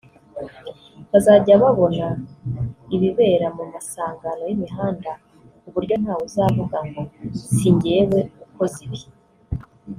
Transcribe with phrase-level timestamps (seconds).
[1.11, 2.07] Bazajya babona
[2.95, 5.11] ibibera mu masangano y’imihanda
[5.61, 7.01] ku buryo ntawe uzavuga ngo
[7.55, 8.99] si njyewe ukoze ibi